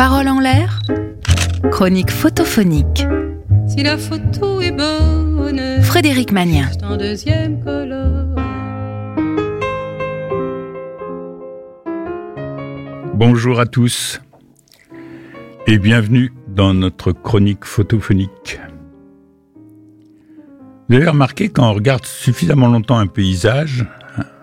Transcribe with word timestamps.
Parole 0.00 0.28
en 0.28 0.40
l'air 0.40 0.80
Chronique 1.70 2.10
photophonique. 2.10 3.04
Si 3.68 3.82
la 3.82 3.98
photo 3.98 4.62
est 4.62 4.72
bonne, 4.72 5.82
Frédéric 5.82 6.32
Magnien. 6.32 6.70
c'est 6.72 6.84
en 6.84 6.96
deuxième 6.96 7.62
colonne. 7.62 8.34
Bonjour 13.12 13.60
à 13.60 13.66
tous 13.66 14.22
et 15.66 15.76
bienvenue 15.76 16.32
dans 16.48 16.72
notre 16.72 17.12
chronique 17.12 17.66
photophonique. 17.66 18.58
Vous 20.88 20.96
avez 20.96 21.08
remarqué 21.08 21.50
quand 21.50 21.68
on 21.68 21.74
regarde 21.74 22.06
suffisamment 22.06 22.68
longtemps 22.68 22.98
un 22.98 23.06
paysage, 23.06 23.84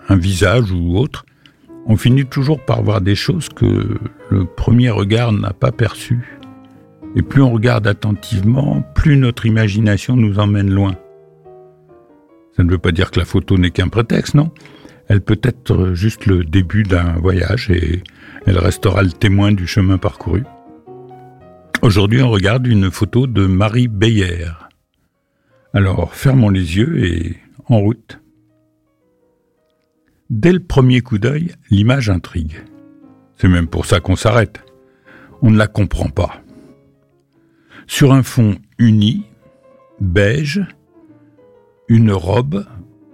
un 0.07 0.17
visage 0.17 0.71
ou 0.71 0.99
autre, 0.99 1.25
on 1.87 1.95
finit 1.95 2.25
toujours 2.25 2.59
par 2.63 2.83
voir 2.83 3.01
des 3.01 3.15
choses 3.15 3.49
que 3.49 3.97
le 4.29 4.45
premier 4.45 4.89
regard 4.89 5.31
n'a 5.31 5.53
pas 5.53 5.71
perçues. 5.71 6.37
Et 7.15 7.21
plus 7.21 7.41
on 7.41 7.51
regarde 7.51 7.87
attentivement, 7.87 8.83
plus 8.93 9.17
notre 9.17 9.45
imagination 9.45 10.15
nous 10.15 10.37
emmène 10.39 10.69
loin. 10.69 10.95
Ça 12.55 12.63
ne 12.63 12.69
veut 12.69 12.77
pas 12.77 12.91
dire 12.91 13.11
que 13.11 13.19
la 13.19 13.25
photo 13.25 13.57
n'est 13.57 13.71
qu'un 13.71 13.87
prétexte, 13.87 14.33
non 14.33 14.51
Elle 15.07 15.21
peut 15.21 15.39
être 15.43 15.93
juste 15.93 16.25
le 16.25 16.43
début 16.43 16.83
d'un 16.83 17.13
voyage 17.13 17.69
et 17.69 18.03
elle 18.45 18.57
restera 18.59 19.03
le 19.03 19.11
témoin 19.11 19.51
du 19.51 19.65
chemin 19.65 19.97
parcouru. 19.97 20.43
Aujourd'hui, 21.81 22.21
on 22.21 22.29
regarde 22.29 22.67
une 22.67 22.91
photo 22.91 23.27
de 23.27 23.45
Marie 23.45 23.87
Beyer. 23.87 24.49
Alors, 25.73 26.13
fermons 26.13 26.49
les 26.49 26.77
yeux 26.77 27.03
et 27.05 27.37
en 27.69 27.79
route. 27.79 28.19
Dès 30.29 30.51
le 30.51 30.59
premier 30.59 31.01
coup 31.01 31.19
d'œil, 31.19 31.53
l'image 31.69 32.09
intrigue. 32.09 32.63
C'est 33.37 33.47
même 33.47 33.67
pour 33.67 33.85
ça 33.85 33.99
qu'on 33.99 34.15
s'arrête. 34.15 34.61
On 35.41 35.51
ne 35.51 35.57
la 35.57 35.67
comprend 35.67 36.09
pas. 36.09 36.41
Sur 37.85 38.11
un 38.11 38.23
fond 38.23 38.57
uni, 38.77 39.25
beige, 40.01 40.65
une 41.87 42.11
robe 42.11 42.65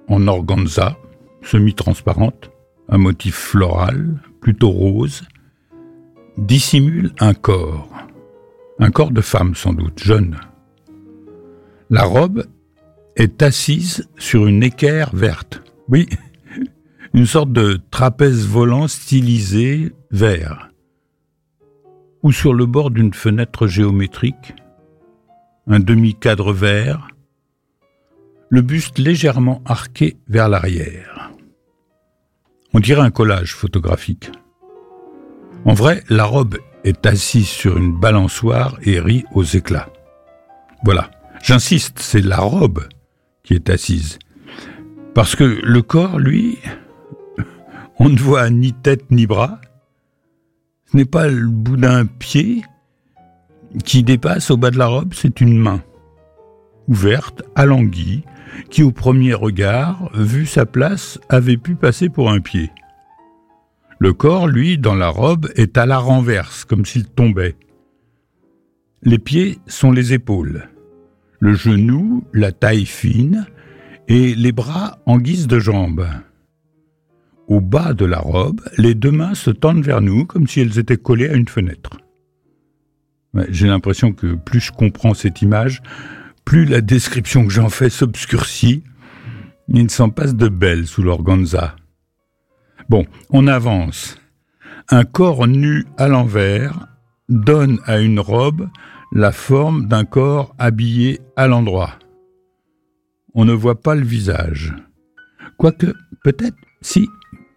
en 0.08 0.28
organza, 0.28 0.97
semi-transparente, 1.44 2.50
un 2.89 2.97
motif 2.97 3.36
floral, 3.36 4.20
plutôt 4.42 4.70
rose, 4.70 5.23
dissimule 6.38 7.11
un 7.20 7.33
corps. 7.33 7.89
Un 8.80 8.89
corps 8.89 9.11
de 9.11 9.22
femme 9.22 9.53
sans 9.53 9.73
doute, 9.73 10.00
jeune. 10.00 10.39
La 11.92 12.03
robe 12.03 12.45
est 13.16 13.44
assise 13.44 14.09
sur 14.17 14.48
une 14.48 14.64
équerre 14.64 15.16
verte. 15.16 15.61
Oui, 15.89 16.09
une 17.14 17.28
sorte 17.28 17.52
de 17.52 17.80
trapèze 17.92 18.47
volant 18.47 18.88
stylisé 18.88 19.94
vert. 20.09 20.69
Ou 22.23 22.31
sur 22.31 22.53
le 22.53 22.66
bord 22.66 22.89
d'une 22.89 23.14
fenêtre 23.14 23.67
géométrique, 23.67 24.55
un 25.67 25.80
demi-cadre 25.80 26.53
vert, 26.53 27.08
le 28.50 28.61
buste 28.61 28.97
légèrement 28.97 29.61
arqué 29.66 30.17
vers 30.28 30.50
l'arrière. 30.50 31.31
On 32.73 32.80
dirait 32.80 33.02
un 33.02 33.11
collage 33.11 33.53
photographique. 33.53 34.31
En 35.66 35.73
vrai, 35.73 36.03
la 36.09 36.25
robe 36.25 36.58
est 36.83 37.05
assise 37.05 37.48
sur 37.48 37.77
une 37.77 37.98
balançoire 37.98 38.77
et 38.81 39.00
rit 39.00 39.25
aux 39.33 39.44
éclats. 39.44 39.89
Voilà, 40.83 41.11
j'insiste, 41.44 42.00
c'est 42.00 42.22
la 42.22 42.39
robe 42.39 42.88
qui 43.44 43.53
est 43.53 43.70
assise. 43.70 44.17
Parce 45.14 45.36
que 45.36 45.44
le 45.44 45.81
corps, 45.81 46.20
lui, 46.20 46.58
on 47.99 48.09
ne 48.09 48.17
voit 48.17 48.49
ni 48.49 48.73
tête 48.73 49.11
ni 49.11 49.27
bras. 49.27 49.59
Ce 50.86 50.97
n'est 50.97 51.05
pas 51.05 51.27
le 51.27 51.47
bout 51.47 51.77
d'un 51.77 52.05
pied 52.05 52.63
qui 53.83 54.03
dépasse 54.03 54.52
au 54.52 54.58
bas 54.58 54.72
de 54.72 54.77
la 54.77 54.88
robe, 54.88 55.13
c'est 55.13 55.41
une 55.41 55.58
main, 55.58 55.81
ouverte, 56.88 57.42
alanguie, 57.55 58.23
qui 58.70 58.83
au 58.83 58.92
premier 58.92 59.33
regard, 59.33 60.11
vu 60.14 60.45
sa 60.45 60.65
place, 60.65 61.20
avait 61.30 61.58
pu 61.58 61.76
passer 61.76 62.09
pour 62.09 62.30
un 62.30 62.39
pied. 62.39 62.71
Le 63.99 64.14
corps, 64.14 64.48
lui, 64.48 64.77
dans 64.77 64.95
la 64.95 65.09
robe, 65.09 65.49
est 65.55 65.77
à 65.77 65.86
la 65.86 65.98
renverse, 65.98 66.65
comme 66.65 66.86
s'il 66.86 67.05
tombait. 67.05 67.55
Les 69.02 69.17
pieds 69.17 69.59
sont 69.65 69.92
les 69.92 70.14
épaules, 70.14 70.70
le 71.39 71.53
genou, 71.53 72.23
la 72.33 72.52
taille 72.52 72.86
fine, 72.86 73.48
et 74.08 74.36
les 74.36 74.52
bras 74.52 74.99
en 75.05 75.17
guise 75.17 75.48
de 75.48 75.59
jambes. 75.59 76.05
Au 77.48 77.59
bas 77.59 77.93
de 77.93 78.05
la 78.05 78.20
robe, 78.20 78.61
les 78.77 78.95
deux 78.95 79.11
mains 79.11 79.36
se 79.36 79.52
tendent 79.52 79.83
vers 79.83 80.02
nous 80.02 80.26
comme 80.26 80.48
si 80.48 80.61
elles 80.61 80.80
étaient 80.80 80.98
collées 80.98 81.30
à 81.30 81.33
une 81.33 81.48
fenêtre. 81.48 81.98
J'ai 83.49 83.67
l'impression 83.67 84.14
que 84.14 84.36
plus 84.36 84.59
je 84.59 84.71
comprends 84.71 85.14
cette 85.14 85.42
image, 85.42 85.82
plus 86.45 86.65
la 86.65 86.82
description 86.82 87.45
que 87.45 87.52
j'en 87.52 87.70
fais 87.70 87.89
s'obscurcit. 87.89 88.83
Il 89.70 89.89
s'en 89.89 90.09
passe 90.09 90.36
de 90.36 90.48
belle 90.49 90.87
sous 90.87 91.03
l'organza. 91.03 91.76
Bon, 92.89 93.05
on 93.30 93.48
avance. 93.48 94.17
Un 94.89 95.05
corps 95.05 95.48
nu 95.48 95.86
à 95.98 96.08
l'envers 96.08 96.87
donne 97.30 97.80
à 97.86 97.99
une 97.99 98.20
robe 98.20 98.70
la 99.11 99.32
forme 99.32 99.87
d'un 99.87 100.05
corps 100.05 100.53
habillé 100.59 101.21
à 101.36 101.48
l'endroit. 101.48 101.93
On 103.33 103.45
ne 103.45 103.53
voit 103.53 103.82
pas 103.82 103.95
le 103.95 104.03
visage. 104.03 104.76
Quoique, 105.58 105.93
peut-être, 106.23 106.58
si, 106.82 107.08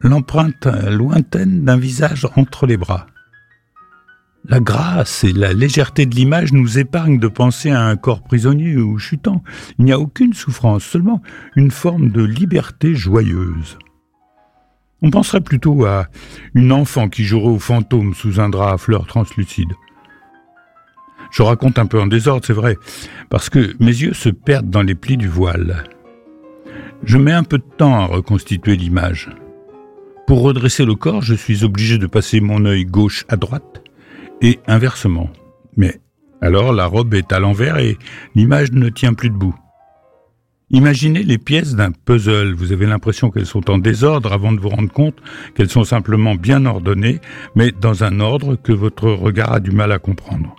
l'empreinte 0.00 0.66
lointaine 0.66 1.64
d'un 1.64 1.76
visage 1.76 2.26
entre 2.36 2.66
les 2.66 2.76
bras. 2.76 3.06
La 4.48 4.60
grâce 4.60 5.24
et 5.24 5.32
la 5.32 5.52
légèreté 5.52 6.06
de 6.06 6.14
l'image 6.14 6.52
nous 6.52 6.78
épargnent 6.78 7.18
de 7.18 7.26
penser 7.26 7.70
à 7.70 7.82
un 7.82 7.96
corps 7.96 8.22
prisonnier 8.22 8.76
ou 8.76 8.96
chutant. 8.96 9.42
Il 9.78 9.86
n'y 9.86 9.92
a 9.92 9.98
aucune 9.98 10.34
souffrance, 10.34 10.84
seulement 10.84 11.20
une 11.56 11.72
forme 11.72 12.10
de 12.10 12.22
liberté 12.22 12.94
joyeuse. 12.94 13.76
On 15.02 15.10
penserait 15.10 15.40
plutôt 15.40 15.84
à 15.84 16.06
une 16.54 16.70
enfant 16.70 17.08
qui 17.08 17.24
jouerait 17.24 17.48
au 17.48 17.58
fantôme 17.58 18.14
sous 18.14 18.40
un 18.40 18.48
drap 18.48 18.74
à 18.74 18.78
fleurs 18.78 19.06
translucides. 19.06 19.74
Je 21.32 21.42
raconte 21.42 21.78
un 21.78 21.86
peu 21.86 22.00
en 22.00 22.06
désordre, 22.06 22.46
c'est 22.46 22.52
vrai, 22.52 22.76
parce 23.28 23.50
que 23.50 23.74
mes 23.80 23.86
yeux 23.86 24.14
se 24.14 24.28
perdent 24.28 24.70
dans 24.70 24.82
les 24.82 24.94
plis 24.94 25.16
du 25.16 25.28
voile. 25.28 25.84
Je 27.02 27.18
mets 27.18 27.32
un 27.32 27.42
peu 27.42 27.58
de 27.58 27.64
temps 27.76 27.98
à 27.98 28.06
reconstituer 28.06 28.76
l'image. 28.76 29.28
Pour 30.26 30.42
redresser 30.42 30.84
le 30.84 30.97
corps, 30.97 31.22
je 31.22 31.34
suis 31.34 31.62
obligé 31.62 31.98
de 31.98 32.06
passer 32.06 32.41
mon 32.41 32.64
œil 32.64 32.84
gauche 32.84 33.25
à 33.28 33.37
droite 33.37 33.82
et 34.42 34.59
inversement. 34.66 35.31
Mais 35.76 36.00
alors 36.41 36.72
la 36.72 36.87
robe 36.87 37.14
est 37.14 37.32
à 37.32 37.38
l'envers 37.38 37.78
et 37.78 37.97
l'image 38.34 38.72
ne 38.72 38.88
tient 38.88 39.14
plus 39.14 39.31
debout. 39.31 39.54
Imaginez 40.70 41.22
les 41.22 41.38
pièces 41.38 41.76
d'un 41.76 41.92
puzzle. 41.92 42.54
Vous 42.54 42.72
avez 42.72 42.87
l'impression 42.87 43.31
qu'elles 43.31 43.47
sont 43.47 43.70
en 43.70 43.78
désordre 43.78 44.32
avant 44.32 44.53
de 44.53 44.59
vous 44.59 44.69
rendre 44.69 44.91
compte 44.91 45.16
qu'elles 45.54 45.70
sont 45.70 45.84
simplement 45.84 46.34
bien 46.34 46.66
ordonnées, 46.66 47.20
mais 47.54 47.70
dans 47.70 48.03
un 48.03 48.19
ordre 48.19 48.56
que 48.56 48.72
votre 48.72 49.08
regard 49.08 49.53
a 49.53 49.60
du 49.60 49.70
mal 49.70 49.93
à 49.93 50.00
comprendre. 50.00 50.56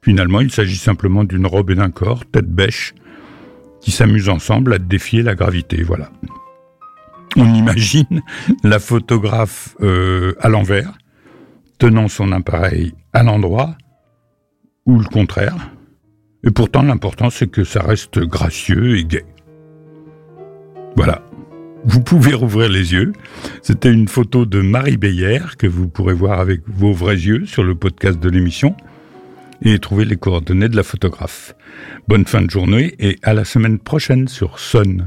Finalement, 0.00 0.40
il 0.40 0.50
s'agit 0.50 0.78
simplement 0.78 1.24
d'une 1.24 1.46
robe 1.46 1.70
et 1.72 1.74
d'un 1.74 1.90
corps, 1.90 2.24
tête 2.24 2.50
bêche, 2.50 2.94
qui 3.82 3.90
s'amusent 3.90 4.30
ensemble 4.30 4.72
à 4.72 4.78
défier 4.78 5.22
la 5.22 5.34
gravité. 5.34 5.82
Voilà. 5.82 6.10
On 7.36 7.54
imagine 7.54 8.22
la 8.64 8.78
photographe 8.78 9.76
euh, 9.80 10.34
à 10.40 10.48
l'envers, 10.48 10.96
tenant 11.78 12.08
son 12.08 12.32
appareil 12.32 12.94
à 13.12 13.22
l'endroit, 13.22 13.76
ou 14.86 14.98
le 14.98 15.04
contraire. 15.06 15.70
Et 16.44 16.50
pourtant, 16.50 16.82
l'important, 16.82 17.30
c'est 17.30 17.48
que 17.48 17.64
ça 17.64 17.82
reste 17.82 18.20
gracieux 18.20 18.98
et 18.98 19.04
gai. 19.04 19.24
Voilà. 20.96 21.22
Vous 21.84 22.00
pouvez 22.00 22.34
rouvrir 22.34 22.68
les 22.68 22.92
yeux. 22.94 23.12
C'était 23.62 23.92
une 23.92 24.08
photo 24.08 24.44
de 24.44 24.60
Marie 24.60 24.96
Beyer 24.96 25.40
que 25.58 25.66
vous 25.66 25.88
pourrez 25.88 26.14
voir 26.14 26.40
avec 26.40 26.62
vos 26.66 26.92
vrais 26.92 27.16
yeux 27.16 27.46
sur 27.46 27.62
le 27.62 27.74
podcast 27.74 28.18
de 28.18 28.28
l'émission 28.28 28.76
et 29.62 29.78
trouver 29.78 30.04
les 30.04 30.16
coordonnées 30.16 30.68
de 30.68 30.76
la 30.76 30.82
photographe. 30.82 31.54
Bonne 32.08 32.26
fin 32.26 32.42
de 32.42 32.50
journée 32.50 32.94
et 32.98 33.18
à 33.22 33.34
la 33.34 33.44
semaine 33.44 33.78
prochaine 33.78 34.28
sur 34.28 34.58
Sun. 34.58 35.06